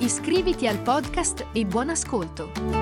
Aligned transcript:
Iscriviti 0.00 0.66
al 0.66 0.78
podcast 0.78 1.44
e 1.52 1.66
buon 1.66 1.90
ascolto! 1.90 2.79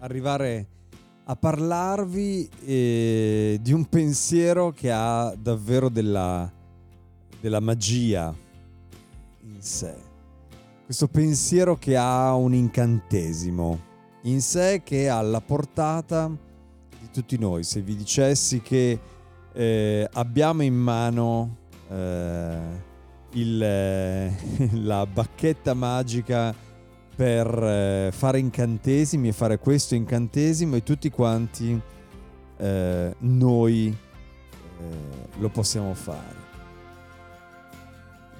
Arrivare 0.00 0.66
a 1.24 1.34
parlarvi 1.34 2.46
eh, 2.66 3.58
di 3.62 3.72
un 3.72 3.86
pensiero 3.86 4.70
che 4.70 4.92
ha 4.92 5.34
davvero 5.34 5.88
della, 5.88 6.52
della 7.40 7.60
magia 7.60 8.34
in 9.44 9.62
sé. 9.62 9.94
Questo 10.84 11.08
pensiero 11.08 11.78
che 11.78 11.96
ha 11.96 12.34
un 12.34 12.52
incantesimo 12.52 13.80
in 14.24 14.42
sé 14.42 14.82
che 14.84 15.08
ha 15.08 15.22
la 15.22 15.40
portata 15.40 16.30
di 17.00 17.08
tutti 17.10 17.38
noi. 17.38 17.62
Se 17.64 17.80
vi 17.80 17.96
dicessi 17.96 18.60
che 18.60 19.00
eh, 19.54 20.08
abbiamo 20.12 20.62
in 20.62 20.74
mano 20.74 21.56
eh, 21.88 22.58
il, 23.30 24.32
la 24.84 25.06
bacchetta 25.06 25.72
magica 25.72 26.64
per 27.16 27.46
eh, 27.46 28.10
fare 28.12 28.38
incantesimi 28.38 29.28
e 29.28 29.32
fare 29.32 29.58
questo 29.58 29.94
incantesimo 29.94 30.76
e 30.76 30.82
tutti 30.82 31.08
quanti 31.08 31.80
eh, 32.58 33.14
noi 33.18 33.86
eh, 33.88 35.38
lo 35.38 35.48
possiamo 35.48 35.94
fare. 35.94 36.44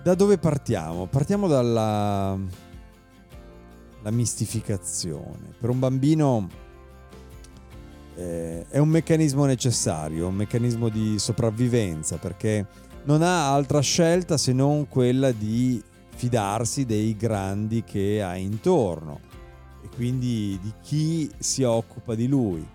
Da 0.02 0.14
dove 0.14 0.36
partiamo? 0.36 1.06
Partiamo 1.06 1.48
dalla 1.48 2.38
mistificazione. 4.04 5.54
Per 5.58 5.70
un 5.70 5.78
bambino 5.78 6.48
eh, 8.14 8.66
è 8.68 8.78
un 8.78 8.88
meccanismo 8.88 9.46
necessario, 9.46 10.28
un 10.28 10.34
meccanismo 10.34 10.90
di 10.90 11.18
sopravvivenza 11.18 12.18
perché 12.18 12.66
non 13.04 13.22
ha 13.22 13.52
altra 13.52 13.80
scelta 13.80 14.36
se 14.36 14.52
non 14.52 14.86
quella 14.86 15.32
di 15.32 15.82
fidarsi 16.16 16.86
dei 16.86 17.14
grandi 17.14 17.84
che 17.84 18.22
ha 18.22 18.36
intorno 18.36 19.20
e 19.84 19.88
quindi 19.94 20.58
di 20.60 20.72
chi 20.82 21.30
si 21.38 21.62
occupa 21.62 22.14
di 22.14 22.26
lui. 22.26 22.66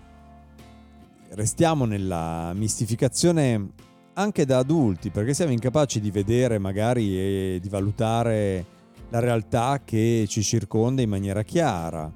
Restiamo 1.30 1.84
nella 1.84 2.52
mistificazione 2.54 3.70
anche 4.14 4.46
da 4.46 4.58
adulti 4.58 5.10
perché 5.10 5.34
siamo 5.34 5.52
incapaci 5.52 6.00
di 6.00 6.10
vedere 6.10 6.58
magari 6.58 7.18
e 7.18 7.58
di 7.60 7.68
valutare 7.68 8.64
la 9.08 9.18
realtà 9.18 9.80
che 9.84 10.26
ci 10.28 10.42
circonda 10.42 11.02
in 11.02 11.08
maniera 11.08 11.42
chiara 11.42 12.10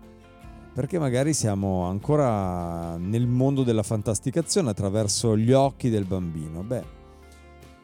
perché 0.77 0.99
magari 0.99 1.33
siamo 1.33 1.85
ancora 1.85 2.99
nel 2.99 3.27
mondo 3.27 3.63
della 3.63 3.83
fantasticazione 3.83 4.69
attraverso 4.69 5.35
gli 5.35 5.51
occhi 5.51 5.89
del 5.89 6.05
bambino. 6.05 6.63
Beh, 6.63 6.85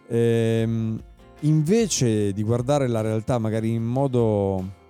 ehm, 0.08 1.02
invece 1.42 2.32
di 2.32 2.42
guardare 2.42 2.88
la 2.88 3.00
realtà 3.00 3.38
magari 3.38 3.72
in 3.72 3.84
modo 3.84 4.80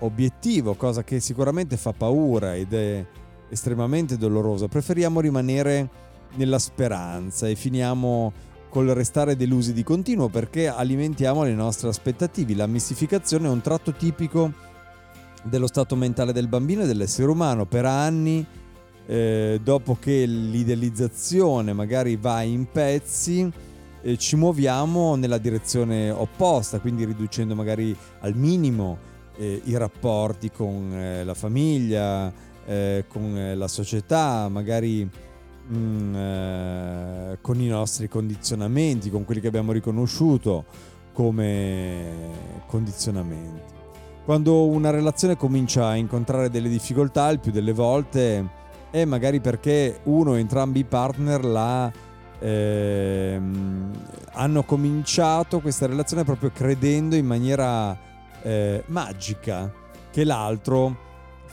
obiettivo, 0.00 0.74
cosa 0.74 1.02
che 1.02 1.20
sicuramente 1.20 1.76
fa 1.76 1.92
paura 1.92 2.54
ed 2.54 2.72
è 2.72 3.06
estremamente 3.48 4.16
dolorosa, 4.16 4.68
preferiamo 4.68 5.20
rimanere 5.20 5.88
nella 6.34 6.58
speranza 6.58 7.48
e 7.48 7.54
finiamo 7.54 8.32
col 8.68 8.88
restare 8.88 9.34
delusi 9.34 9.72
di 9.72 9.82
continuo 9.82 10.28
perché 10.28 10.68
alimentiamo 10.68 11.42
le 11.42 11.54
nostre 11.54 11.88
aspettative. 11.88 12.54
La 12.54 12.66
mistificazione 12.66 13.46
è 13.46 13.50
un 13.50 13.62
tratto 13.62 13.92
tipico 13.92 14.52
dello 15.42 15.66
stato 15.66 15.96
mentale 15.96 16.32
del 16.32 16.48
bambino 16.48 16.82
e 16.82 16.86
dell'essere 16.86 17.30
umano. 17.30 17.64
Per 17.64 17.84
anni, 17.86 18.44
eh, 19.06 19.58
dopo 19.62 19.96
che 19.98 20.26
l'idealizzazione 20.26 21.72
magari 21.72 22.16
va 22.16 22.42
in 22.42 22.66
pezzi, 22.70 23.50
eh, 24.02 24.16
ci 24.16 24.36
muoviamo 24.36 25.14
nella 25.16 25.38
direzione 25.38 26.10
opposta, 26.10 26.80
quindi 26.80 27.04
riducendo 27.04 27.54
magari 27.54 27.96
al 28.20 28.34
minimo 28.34 28.98
eh, 29.36 29.60
i 29.64 29.76
rapporti 29.76 30.50
con 30.50 30.92
eh, 30.92 31.24
la 31.24 31.34
famiglia, 31.34 32.32
eh, 32.66 33.04
con 33.08 33.36
eh, 33.36 33.54
la 33.54 33.68
società, 33.68 34.48
magari 34.48 35.08
mh, 35.68 35.76
mm, 35.76 37.32
con 37.40 37.60
i 37.60 37.66
nostri 37.66 38.08
condizionamenti, 38.08 39.10
con 39.10 39.24
quelli 39.24 39.40
che 39.40 39.48
abbiamo 39.48 39.72
riconosciuto 39.72 40.64
come 41.12 42.30
condizionamenti. 42.66 43.76
Quando 44.24 44.66
una 44.66 44.90
relazione 44.90 45.36
comincia 45.36 45.86
a 45.86 45.96
incontrare 45.96 46.50
delle 46.50 46.68
difficoltà, 46.68 47.30
il 47.30 47.40
più 47.40 47.50
delle 47.50 47.72
volte 47.72 48.46
è 48.90 49.04
magari 49.04 49.40
perché 49.40 50.00
uno 50.04 50.32
o 50.32 50.38
entrambi 50.38 50.80
i 50.80 50.84
partner 50.84 51.44
la 51.44 51.90
ehm, 52.40 53.90
hanno 54.32 54.62
cominciato 54.62 55.60
questa 55.60 55.86
relazione 55.86 56.24
proprio 56.24 56.50
credendo 56.52 57.16
in 57.16 57.26
maniera 57.26 57.96
eh, 58.42 58.82
magica 58.86 59.72
che 60.10 60.24
l'altro 60.24 61.06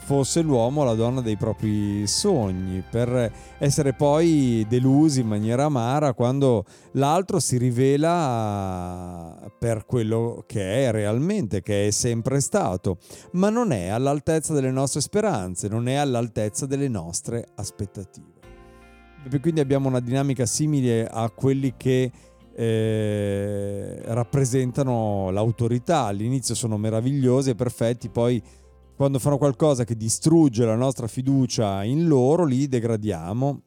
fosse 0.06 0.40
l'uomo 0.40 0.82
o 0.82 0.84
la 0.84 0.94
donna 0.94 1.20
dei 1.20 1.36
propri 1.36 2.06
sogni, 2.06 2.80
per 2.88 3.32
essere 3.58 3.92
poi 3.92 4.64
delusi 4.68 5.20
in 5.20 5.26
maniera 5.26 5.64
amara 5.64 6.12
quando 6.12 6.64
l'altro 6.92 7.40
si 7.40 7.58
rivela 7.58 9.36
per 9.58 9.84
quello 9.84 10.44
che 10.46 10.86
è 10.86 10.92
realmente, 10.92 11.60
che 11.60 11.88
è 11.88 11.90
sempre 11.90 12.38
stato, 12.40 12.98
ma 13.32 13.50
non 13.50 13.72
è 13.72 13.88
all'altezza 13.88 14.54
delle 14.54 14.70
nostre 14.70 15.00
speranze, 15.00 15.66
non 15.66 15.88
è 15.88 15.94
all'altezza 15.94 16.66
delle 16.66 16.88
nostre 16.88 17.48
aspettative. 17.56 18.35
E 19.28 19.40
quindi 19.40 19.58
abbiamo 19.58 19.88
una 19.88 19.98
dinamica 19.98 20.46
simile 20.46 21.04
a 21.04 21.28
quelli 21.30 21.74
che 21.76 22.12
eh, 22.54 24.00
rappresentano 24.04 25.30
l'autorità. 25.30 26.04
All'inizio 26.04 26.54
sono 26.54 26.78
meravigliosi 26.78 27.50
e 27.50 27.54
perfetti, 27.56 28.08
poi 28.08 28.40
quando 28.94 29.18
fanno 29.18 29.36
qualcosa 29.36 29.82
che 29.82 29.96
distrugge 29.96 30.64
la 30.64 30.76
nostra 30.76 31.08
fiducia 31.08 31.82
in 31.82 32.06
loro, 32.06 32.44
li 32.44 32.68
degradiamo, 32.68 33.62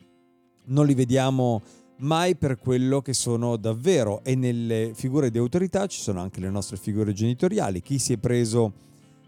non 0.67 0.85
li 0.85 0.93
vediamo 0.93 1.61
mai 1.97 2.37
per 2.37 2.57
quello 2.57 3.01
che 3.01 3.13
sono 3.13 3.57
davvero. 3.57 4.23
E 4.23 4.35
nelle 4.35 4.91
figure 4.95 5.29
di 5.29 5.39
autorità 5.39 5.87
ci 5.87 5.99
sono 5.99 6.21
anche 6.21 6.39
le 6.39 6.49
nostre 6.49 6.77
figure 6.77 7.11
genitoriali, 7.11 7.81
chi 7.81 7.99
si 7.99 8.13
è 8.13 8.17
preso 8.17 8.71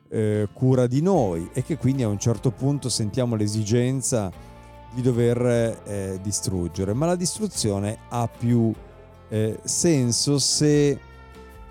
eh, 0.10 0.48
cura 0.54 0.88
di 0.88 1.02
noi 1.02 1.50
e 1.54 1.62
che 1.62 1.78
quindi 1.78 2.04
a 2.04 2.08
un 2.08 2.20
certo 2.20 2.52
punto 2.52 2.88
sentiamo 2.88 3.36
l'esigenza 3.36 4.32
di 4.94 5.02
dover 5.02 5.82
eh, 5.86 6.20
distruggere, 6.22 6.94
ma 6.94 7.06
la 7.06 7.16
distruzione 7.16 7.98
ha 8.10 8.28
più 8.28 8.74
eh, 9.30 9.60
senso 9.64 10.38
se 10.40 11.00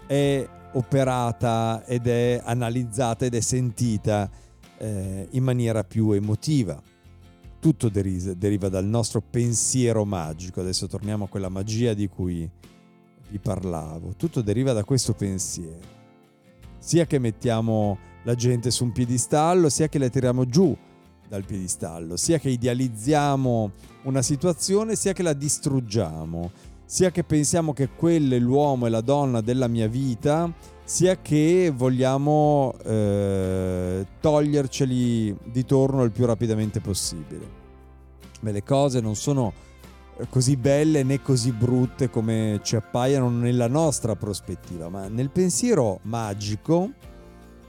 è 0.06 0.48
operata 0.72 1.84
ed 1.84 2.06
è 2.06 2.40
analizzata 2.42 3.24
ed 3.24 3.34
è 3.34 3.40
sentita 3.40 4.30
eh, 4.78 5.28
in 5.30 5.44
maniera 5.44 5.84
più 5.84 6.10
emotiva. 6.12 6.80
Tutto 7.60 7.88
deriva, 7.90 8.32
deriva 8.32 8.68
dal 8.70 8.86
nostro 8.86 9.20
pensiero 9.20 10.04
magico, 10.06 10.60
adesso 10.60 10.86
torniamo 10.86 11.24
a 11.24 11.28
quella 11.28 11.50
magia 11.50 11.92
di 11.92 12.08
cui 12.08 12.48
vi 13.28 13.38
parlavo, 13.38 14.14
tutto 14.16 14.40
deriva 14.40 14.72
da 14.72 14.82
questo 14.82 15.12
pensiero, 15.12 15.98
sia 16.78 17.04
che 17.04 17.18
mettiamo 17.18 17.98
la 18.24 18.34
gente 18.34 18.70
su 18.70 18.84
un 18.84 18.92
piedistallo, 18.92 19.68
sia 19.68 19.88
che 19.88 19.98
la 19.98 20.08
tiriamo 20.08 20.46
giù 20.46 20.76
dal 21.30 21.44
piedistallo, 21.44 22.16
sia 22.16 22.38
che 22.38 22.48
idealizziamo 22.48 23.70
una 24.02 24.20
situazione, 24.20 24.96
sia 24.96 25.12
che 25.12 25.22
la 25.22 25.32
distruggiamo, 25.32 26.50
sia 26.84 27.12
che 27.12 27.22
pensiamo 27.22 27.72
che 27.72 27.90
quello 27.90 28.34
è 28.34 28.38
l'uomo 28.40 28.86
e 28.86 28.90
la 28.90 29.00
donna 29.00 29.40
della 29.40 29.68
mia 29.68 29.86
vita, 29.86 30.52
sia 30.82 31.18
che 31.22 31.72
vogliamo 31.72 32.74
eh, 32.84 34.04
toglierceli 34.20 35.36
di 35.52 35.64
torno 35.64 36.02
il 36.02 36.10
più 36.10 36.26
rapidamente 36.26 36.80
possibile. 36.80 37.58
Beh, 38.40 38.50
le 38.50 38.64
cose 38.64 39.00
non 39.00 39.14
sono 39.14 39.52
così 40.30 40.56
belle 40.56 41.04
né 41.04 41.22
così 41.22 41.52
brutte 41.52 42.10
come 42.10 42.58
ci 42.64 42.74
appaiono 42.74 43.30
nella 43.30 43.68
nostra 43.68 44.16
prospettiva, 44.16 44.88
ma 44.88 45.06
nel 45.06 45.30
pensiero 45.30 46.00
magico 46.02 46.90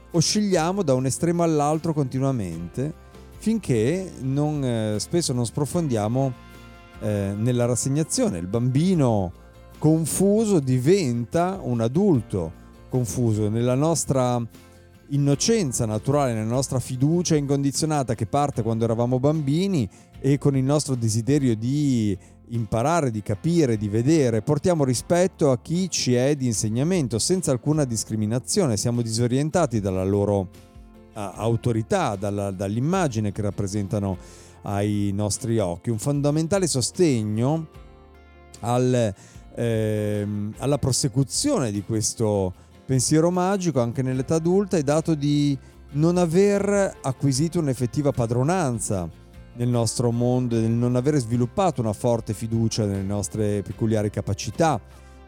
oscilliamo 0.09 0.81
da 0.81 0.95
un 0.95 1.05
estremo 1.05 1.43
all'altro 1.43 1.93
continuamente 1.93 3.09
finché 3.41 4.11
non, 4.21 4.63
eh, 4.63 4.99
spesso 4.99 5.33
non 5.33 5.47
sprofondiamo 5.47 6.31
eh, 6.99 7.33
nella 7.35 7.65
rassegnazione. 7.65 8.37
Il 8.37 8.45
bambino 8.45 9.31
confuso 9.79 10.59
diventa 10.59 11.57
un 11.59 11.81
adulto 11.81 12.59
confuso 12.87 13.49
nella 13.49 13.73
nostra 13.73 14.39
innocenza 15.07 15.87
naturale, 15.87 16.35
nella 16.35 16.51
nostra 16.51 16.79
fiducia 16.79 17.35
incondizionata 17.35 18.13
che 18.13 18.27
parte 18.27 18.61
quando 18.61 18.83
eravamo 18.83 19.19
bambini 19.19 19.89
e 20.19 20.37
con 20.37 20.55
il 20.55 20.63
nostro 20.63 20.93
desiderio 20.93 21.55
di 21.55 22.15
imparare, 22.49 23.09
di 23.09 23.23
capire, 23.23 23.75
di 23.75 23.89
vedere, 23.89 24.43
portiamo 24.43 24.83
rispetto 24.83 25.49
a 25.49 25.57
chi 25.57 25.89
ci 25.89 26.13
è 26.13 26.35
di 26.35 26.45
insegnamento 26.45 27.17
senza 27.17 27.49
alcuna 27.49 27.85
discriminazione, 27.85 28.77
siamo 28.77 29.01
disorientati 29.01 29.79
dalla 29.79 30.03
loro 30.03 30.69
autorità, 31.13 32.15
dalla, 32.15 32.51
dall'immagine 32.51 33.31
che 33.31 33.41
rappresentano 33.41 34.17
ai 34.63 35.11
nostri 35.13 35.57
occhi. 35.59 35.89
Un 35.89 35.97
fondamentale 35.97 36.67
sostegno 36.67 37.67
al, 38.61 39.13
ehm, 39.55 40.53
alla 40.57 40.77
prosecuzione 40.77 41.71
di 41.71 41.83
questo 41.83 42.53
pensiero 42.85 43.31
magico 43.31 43.79
anche 43.81 44.01
nell'età 44.01 44.35
adulta 44.35 44.77
è 44.77 44.83
dato 44.83 45.15
di 45.15 45.57
non 45.93 46.17
aver 46.17 46.97
acquisito 47.01 47.59
un'effettiva 47.59 48.11
padronanza 48.11 49.09
nel 49.53 49.67
nostro 49.67 50.11
mondo, 50.11 50.59
nel 50.59 50.71
non 50.71 50.95
avere 50.95 51.19
sviluppato 51.19 51.81
una 51.81 51.93
forte 51.93 52.33
fiducia 52.33 52.85
nelle 52.85 53.01
nostre 53.01 53.61
peculiari 53.61 54.09
capacità, 54.09 54.79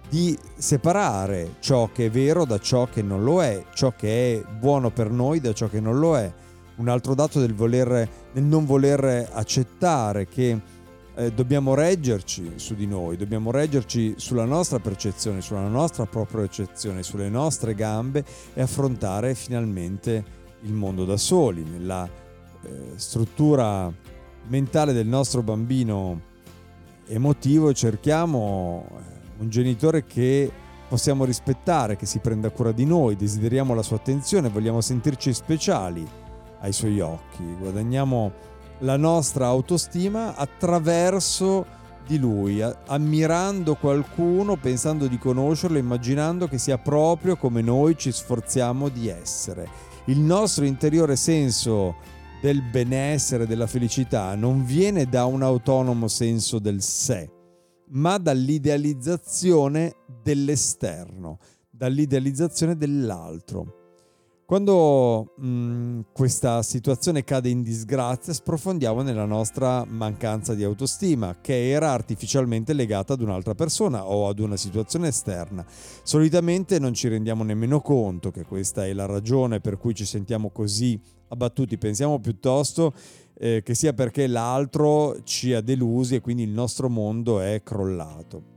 di 0.10 0.38
separare 0.56 1.56
ciò 1.60 1.90
che 1.92 2.06
è 2.06 2.10
vero 2.10 2.46
da 2.46 2.60
ciò 2.60 2.88
che 2.88 3.02
non 3.02 3.24
lo 3.24 3.42
è, 3.42 3.66
ciò 3.74 3.94
che 3.96 4.36
è 4.36 4.52
buono 4.52 4.92
per 4.92 5.10
noi 5.10 5.40
da 5.40 5.54
ciò 5.54 5.68
che 5.68 5.80
non 5.80 6.00
lo 6.00 6.18
è. 6.18 6.32
Un 6.76 6.88
altro 6.88 7.14
dato 7.16 7.40
del, 7.40 7.54
voler, 7.54 8.10
del 8.32 8.44
non 8.44 8.66
voler 8.66 9.30
accettare 9.32 10.28
che 10.28 10.60
eh, 11.16 11.32
dobbiamo 11.32 11.76
reggerci 11.76 12.54
su 12.56 12.76
di 12.76 12.88
noi, 12.88 13.18
dobbiamo 13.18 13.52
reggerci 13.52 14.16
sulla 14.18 14.46
nostra 14.46 14.80
percezione, 14.80 15.42
sulla 15.42 15.68
nostra 15.68 16.06
propria 16.06 16.44
eccezione, 16.44 17.04
sulle 17.04 17.30
nostre 17.30 17.76
gambe 17.76 18.24
e 18.54 18.62
affrontare 18.62 19.36
finalmente 19.36 20.42
il 20.62 20.74
mondo 20.74 21.06
da 21.06 21.18
soli, 21.18 21.64
nella 21.64 22.10
eh, 22.64 22.94
struttura 22.96 23.92
mentale 24.48 24.94
del 24.94 25.08
nostro 25.08 25.42
bambino 25.42 26.32
emotivo 27.06 27.74
cerchiamo 27.74 28.88
eh, 28.90 29.23
un 29.38 29.50
genitore 29.50 30.06
che 30.06 30.52
possiamo 30.88 31.26
rispettare, 31.26 31.96
che 31.96 32.06
si 32.06 32.20
prenda 32.20 32.50
cura 32.50 32.72
di 32.72 32.86
noi, 32.86 33.16
desideriamo 33.16 33.74
la 33.74 33.82
sua 33.82 33.96
attenzione, 33.96 34.50
vogliamo 34.50 34.82
sentirci 34.82 35.34
speciali 35.34 36.08
ai 36.60 36.72
suoi 36.72 37.00
occhi, 37.00 37.44
guadagniamo 37.60 38.32
la 38.80 38.98
nostra 38.98 39.48
autostima 39.48 40.36
attraverso 40.36 41.66
di 42.06 42.20
lui, 42.20 42.62
ammirando 42.62 43.76
qualcuno, 43.76 44.58
pensando 44.58 45.08
di 45.08 45.18
conoscerlo, 45.18 45.78
immaginando 45.78 46.48
che 46.48 46.58
sia 46.58 46.78
proprio 46.78 47.38
come 47.38 47.62
noi 47.62 47.98
ci 47.98 48.12
sforziamo 48.12 48.90
di 48.90 49.08
essere. 49.08 49.68
Il 50.06 50.20
nostro 50.20 50.66
interiore 50.66 51.16
senso 51.16 51.96
del 52.42 52.62
benessere, 52.62 53.48
della 53.48 53.68
felicità, 53.68 54.36
non 54.36 54.66
viene 54.66 55.06
da 55.06 55.24
un 55.26 55.44
autonomo 55.44 56.10
senso 56.10 56.60
del 56.60 56.82
sé, 56.82 57.30
ma 57.94 58.18
dall'idealizzazione 58.18 59.96
dell'esterno, 60.22 61.40
dall'idealizzazione 61.70 62.78
dell'altro. 62.78 63.82
Quando 64.46 65.34
mh, 65.38 65.48
mm, 65.48 66.00
questa 66.12 66.62
situazione 66.64 67.24
cade 67.24 67.50
in 67.50 67.64
disgrazia, 67.64 68.34
sprofondiamo 68.34 69.02
nella 69.02 69.26
nostra 69.26 69.86
mancanza 69.86 70.54
di 70.54 70.64
autostima, 70.64 71.38
che 71.42 71.72
era 71.72 71.92
artificialmente 71.92 72.74
legata 72.74 73.14
ad 73.14 73.22
un'altra 73.22 73.56
persona 73.56 74.06
o 74.06 74.28
ad 74.28 74.40
una 74.40 74.58
situazione 74.58 75.08
esterna. 75.08 75.66
Solitamente 76.04 76.78
non 76.78 76.94
ci 76.94 77.08
rendiamo 77.08 77.44
nemmeno 77.44 77.80
conto 77.80 78.32
che 78.32 78.44
questa 78.44 78.86
è 78.86 78.94
la 78.94 79.06
ragione 79.06 79.62
per 79.62 79.78
cui 79.78 79.96
ci 79.96 80.06
sentiamo 80.06 80.50
così 80.50 81.00
abbattuti, 81.30 81.78
pensiamo 81.78 82.20
piuttosto 82.20 82.94
eh, 83.36 83.62
che 83.64 83.76
sia 83.76 83.94
perché 83.94 84.28
l'altro 84.28 85.24
ci 85.24 85.54
ha 85.54 85.62
delusi 85.62 86.16
e 86.16 86.22
quindi 86.22 86.44
il 86.44 86.52
nostro 86.52 86.90
mondo 86.90 87.40
è 87.40 87.62
crollato. 87.64 88.52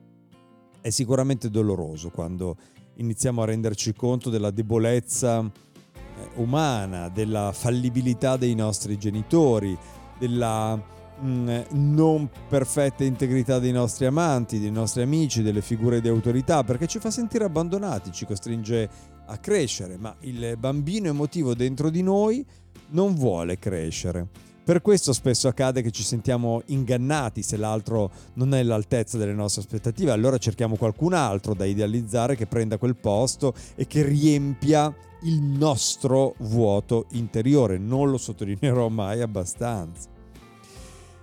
È 0.80 0.90
sicuramente 0.90 1.50
doloroso 1.50 2.10
quando 2.10 2.56
iniziamo 2.96 3.42
a 3.42 3.46
renderci 3.46 3.92
conto 3.94 4.30
della 4.30 4.50
debolezza 4.50 5.40
eh, 5.40 6.28
umana, 6.36 7.08
della 7.08 7.52
fallibilità 7.52 8.36
dei 8.36 8.54
nostri 8.54 8.96
genitori, 8.98 9.76
della 10.18 10.76
mm, 11.20 11.48
non 11.72 12.30
perfetta 12.48 13.04
integrità 13.04 13.58
dei 13.58 13.72
nostri 13.72 14.06
amanti, 14.06 14.60
dei 14.60 14.70
nostri 14.70 15.02
amici, 15.02 15.42
delle 15.42 15.62
figure 15.62 16.00
di 16.00 16.08
autorità, 16.08 16.62
perché 16.64 16.86
ci 16.86 16.98
fa 16.98 17.10
sentire 17.10 17.44
abbandonati, 17.44 18.12
ci 18.12 18.26
costringe 18.26 18.88
a 19.26 19.38
crescere, 19.38 19.96
ma 19.96 20.14
il 20.20 20.56
bambino 20.56 21.08
emotivo 21.08 21.54
dentro 21.54 21.90
di 21.90 22.02
noi 22.02 22.46
non 22.90 23.14
vuole 23.14 23.58
crescere. 23.58 24.28
Per 24.66 24.82
questo 24.82 25.12
spesso 25.12 25.46
accade 25.46 25.80
che 25.80 25.92
ci 25.92 26.02
sentiamo 26.02 26.60
ingannati 26.66 27.40
se 27.44 27.56
l'altro 27.56 28.10
non 28.32 28.52
è 28.52 28.58
all'altezza 28.58 29.16
delle 29.16 29.32
nostre 29.32 29.60
aspettative, 29.60 30.10
allora 30.10 30.38
cerchiamo 30.38 30.74
qualcun 30.74 31.12
altro 31.12 31.54
da 31.54 31.64
idealizzare 31.64 32.34
che 32.34 32.48
prenda 32.48 32.76
quel 32.76 32.96
posto 32.96 33.54
e 33.76 33.86
che 33.86 34.02
riempia 34.02 34.92
il 35.22 35.40
nostro 35.40 36.34
vuoto 36.38 37.06
interiore. 37.12 37.78
Non 37.78 38.10
lo 38.10 38.18
sottolineerò 38.18 38.88
mai 38.88 39.20
abbastanza. 39.20 40.08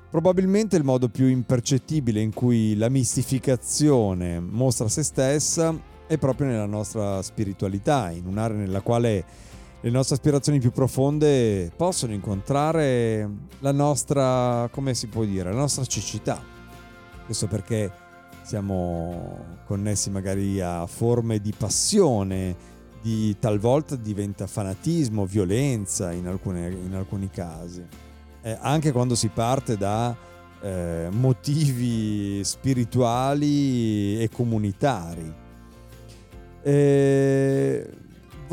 Probabilmente 0.09 0.77
il 0.77 0.85
modo 0.85 1.09
più 1.09 1.27
impercettibile 1.27 2.21
in 2.21 2.33
cui 2.33 2.77
la 2.77 2.87
mistificazione 2.87 4.39
mostra 4.39 4.87
se 4.87 5.03
stessa 5.03 5.77
è 6.07 6.17
proprio 6.17 6.47
nella 6.47 6.65
nostra 6.65 7.21
spiritualità, 7.21 8.09
in 8.09 8.25
un'area 8.25 8.55
nella 8.55 8.79
quale 8.79 9.25
le 9.83 9.89
nostre 9.89 10.15
aspirazioni 10.15 10.59
più 10.59 10.71
profonde 10.71 11.69
possono 11.75 12.13
incontrare 12.13 13.29
la 13.59 13.73
nostra, 13.73 14.69
come 14.71 14.93
si 14.93 15.07
può 15.07 15.25
dire, 15.25 15.51
la 15.51 15.59
nostra 15.59 15.83
cecità. 15.83 16.41
Questo 17.25 17.47
perché 17.47 17.91
siamo 18.43 19.59
connessi 19.65 20.09
magari 20.09 20.61
a 20.61 20.85
forme 20.87 21.41
di 21.41 21.53
passione, 21.57 22.55
di 23.01 23.35
talvolta 23.37 23.97
diventa 23.97 24.47
fanatismo, 24.47 25.25
violenza 25.25 26.13
in, 26.13 26.27
alcune, 26.27 26.69
in 26.69 26.93
alcuni 26.95 27.29
casi. 27.29 27.85
Eh, 28.41 28.57
anche 28.61 28.93
quando 28.93 29.15
si 29.15 29.27
parte 29.27 29.75
da 29.75 30.15
eh, 30.61 31.09
motivi 31.11 32.41
spirituali 32.45 34.21
e 34.21 34.29
comunitari. 34.29 35.41
Eh, 36.61 37.89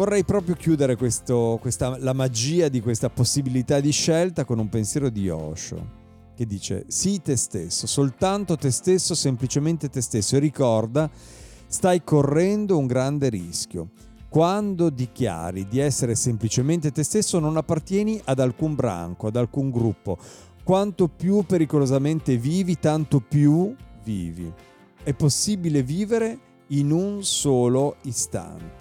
vorrei 0.00 0.24
proprio 0.24 0.54
chiudere 0.54 0.96
questo, 0.96 1.58
questa, 1.60 1.98
la 1.98 2.14
magia 2.14 2.70
di 2.70 2.80
questa 2.80 3.10
possibilità 3.10 3.80
di 3.80 3.90
scelta 3.90 4.46
con 4.46 4.58
un 4.58 4.70
pensiero 4.70 5.10
di 5.10 5.28
Osho 5.28 5.98
che 6.34 6.46
dice 6.46 6.86
sii 6.88 7.20
te 7.20 7.36
stesso, 7.36 7.86
soltanto 7.86 8.56
te 8.56 8.70
stesso, 8.70 9.14
semplicemente 9.14 9.90
te 9.90 10.00
stesso 10.00 10.36
e 10.36 10.38
ricorda 10.38 11.10
stai 11.66 12.02
correndo 12.02 12.78
un 12.78 12.86
grande 12.86 13.28
rischio. 13.28 13.90
Quando 14.30 14.88
dichiari 14.88 15.68
di 15.68 15.80
essere 15.80 16.14
semplicemente 16.14 16.92
te 16.92 17.02
stesso 17.02 17.38
non 17.38 17.58
appartieni 17.58 18.18
ad 18.24 18.38
alcun 18.38 18.74
branco, 18.74 19.26
ad 19.26 19.36
alcun 19.36 19.70
gruppo. 19.70 20.16
Quanto 20.64 21.08
più 21.08 21.44
pericolosamente 21.44 22.38
vivi, 22.38 22.78
tanto 22.78 23.20
più 23.20 23.76
vivi. 24.02 24.50
È 25.02 25.12
possibile 25.12 25.82
vivere 25.82 26.38
in 26.68 26.90
un 26.90 27.22
solo 27.22 27.96
istante 28.04 28.79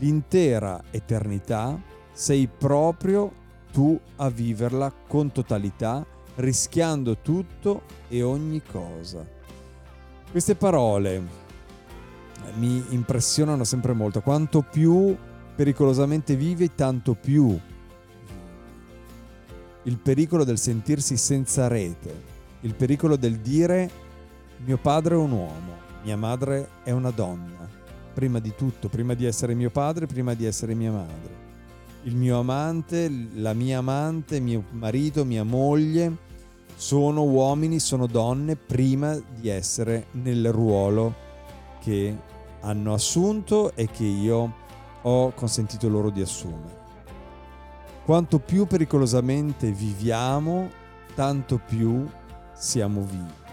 l'intera 0.00 0.82
eternità 0.90 1.80
sei 2.12 2.48
proprio 2.48 3.32
tu 3.72 3.98
a 4.16 4.28
viverla 4.28 4.92
con 5.06 5.30
totalità, 5.30 6.04
rischiando 6.36 7.18
tutto 7.18 7.82
e 8.08 8.22
ogni 8.22 8.62
cosa. 8.62 9.24
Queste 10.30 10.54
parole 10.54 11.22
mi 12.56 12.84
impressionano 12.90 13.64
sempre 13.64 13.92
molto. 13.92 14.20
Quanto 14.20 14.62
più 14.62 15.16
pericolosamente 15.54 16.34
vivi, 16.36 16.74
tanto 16.74 17.14
più 17.14 17.58
il 19.84 19.96
pericolo 19.96 20.44
del 20.44 20.58
sentirsi 20.58 21.16
senza 21.16 21.68
rete, 21.68 22.38
il 22.60 22.74
pericolo 22.74 23.16
del 23.16 23.38
dire 23.38 23.90
mio 24.58 24.76
padre 24.76 25.14
è 25.14 25.18
un 25.18 25.30
uomo, 25.30 25.78
mia 26.02 26.16
madre 26.16 26.68
è 26.82 26.90
una 26.90 27.10
donna, 27.10 27.68
prima 28.20 28.38
di 28.38 28.54
tutto, 28.54 28.90
prima 28.90 29.14
di 29.14 29.24
essere 29.24 29.54
mio 29.54 29.70
padre, 29.70 30.04
prima 30.04 30.34
di 30.34 30.44
essere 30.44 30.74
mia 30.74 30.92
madre. 30.92 31.48
Il 32.02 32.14
mio 32.16 32.38
amante, 32.38 33.10
la 33.32 33.54
mia 33.54 33.78
amante, 33.78 34.40
mio 34.40 34.62
marito, 34.72 35.24
mia 35.24 35.42
moglie 35.42 36.14
sono 36.76 37.22
uomini, 37.24 37.78
sono 37.78 38.06
donne 38.06 38.56
prima 38.56 39.18
di 39.34 39.48
essere 39.48 40.08
nel 40.12 40.52
ruolo 40.52 41.14
che 41.80 42.14
hanno 42.60 42.92
assunto 42.92 43.74
e 43.74 43.86
che 43.86 44.04
io 44.04 44.52
ho 45.00 45.32
consentito 45.32 45.88
loro 45.88 46.10
di 46.10 46.20
assumere. 46.20 46.78
Quanto 48.04 48.38
più 48.38 48.66
pericolosamente 48.66 49.72
viviamo, 49.72 50.68
tanto 51.14 51.56
più 51.56 52.06
siamo 52.52 53.00
vivi. 53.00 53.49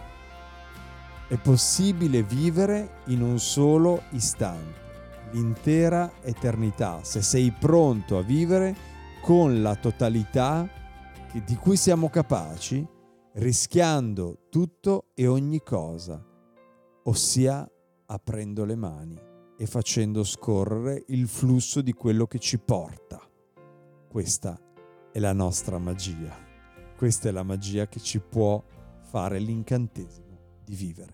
È 1.30 1.36
possibile 1.36 2.24
vivere 2.24 3.02
in 3.08 3.22
un 3.22 3.38
solo 3.38 4.04
istante, 4.12 5.30
l'intera 5.32 6.10
eternità, 6.22 7.04
se 7.04 7.22
sei 7.22 7.52
pronto 7.52 8.18
a 8.18 8.22
vivere 8.22 8.74
con 9.22 9.62
la 9.62 9.76
totalità 9.76 10.66
di 11.34 11.56
cui 11.56 11.76
siamo 11.76 12.10
capaci, 12.10 12.88
rischiando 13.34 14.48
tutto 14.50 15.08
e 15.14 15.28
ogni 15.28 15.62
cosa, 15.64 16.26
ossia 17.04 17.70
aprendo 18.06 18.64
le 18.64 18.76
mani 18.76 19.20
e 19.58 19.66
facendo 19.66 20.24
scorrere 20.24 21.04
il 21.08 21.28
flusso 21.28 21.82
di 21.82 21.92
quello 21.92 22.26
che 22.26 22.40
ci 22.40 22.58
porta. 22.58 23.20
Questa 24.08 24.58
è 25.12 25.20
la 25.20 25.34
nostra 25.34 25.78
magia. 25.78 26.34
Questa 26.96 27.28
è 27.28 27.34
la 27.34 27.44
magia 27.44 27.90
che 27.90 28.00
ci 28.00 28.22
può 28.22 28.64
fare 29.02 29.40
l'incantesimo 29.40 30.27
di 30.68 30.76
vivere. 30.76 31.14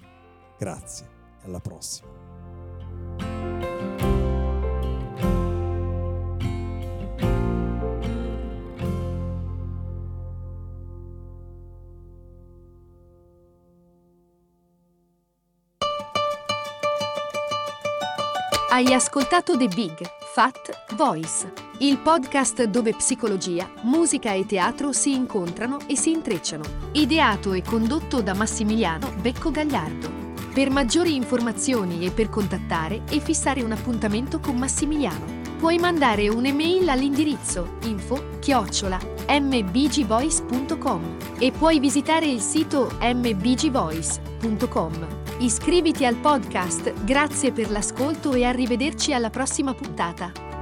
Grazie 0.58 1.08
e 1.42 1.46
alla 1.46 1.60
prossima. 1.60 2.12
Hai 18.70 18.92
ascoltato 18.92 19.56
The 19.56 19.68
Big 19.68 19.96
Fat 20.34 20.96
Voice, 20.96 21.54
il 21.88 21.98
podcast 21.98 22.64
dove 22.64 22.94
psicologia, 22.94 23.70
musica 23.82 24.32
e 24.32 24.46
teatro 24.46 24.94
si 24.94 25.14
incontrano 25.14 25.80
e 25.86 25.98
si 25.98 26.12
intrecciano. 26.12 26.64
Ideato 26.94 27.52
e 27.52 27.62
condotto 27.62 28.22
da 28.22 28.34
Massimiliano 28.34 29.12
Becco 29.20 29.52
Gagliardo. 29.52 30.10
Per 30.54 30.70
maggiori 30.70 31.16
informazioni 31.16 32.06
e 32.06 32.12
per 32.12 32.30
contattare 32.30 33.02
e 33.10 33.20
fissare 33.20 33.64
un 33.64 33.74
appuntamento 33.74 34.40
con 34.40 34.56
Massimiliano, 34.56 35.42
puoi 35.58 35.78
mandare 35.78 36.30
un'email 36.30 36.88
all'indirizzo 36.88 37.76
info 37.84 38.38
chiocciola 38.40 38.98
mbgvoice.com 39.28 41.18
e 41.38 41.52
puoi 41.52 41.80
visitare 41.80 42.28
il 42.28 42.40
sito 42.40 42.92
mbgvoice.com. 43.02 45.08
Iscriviti 45.40 46.06
al 46.06 46.16
podcast, 46.16 46.94
grazie 47.04 47.52
per 47.52 47.70
l'ascolto 47.70 48.34
e 48.34 48.46
arrivederci 48.46 49.12
alla 49.12 49.30
prossima 49.30 49.74
puntata. 49.74 50.53